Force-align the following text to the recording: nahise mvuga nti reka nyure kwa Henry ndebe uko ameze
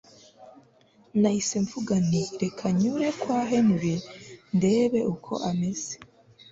nahise 1.19 1.55
mvuga 1.65 1.93
nti 2.07 2.21
reka 2.41 2.65
nyure 2.79 3.09
kwa 3.21 3.39
Henry 3.51 3.95
ndebe 4.57 4.99
uko 5.13 5.31
ameze 5.49 5.93